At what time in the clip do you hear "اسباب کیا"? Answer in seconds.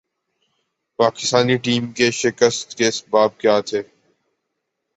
2.87-3.55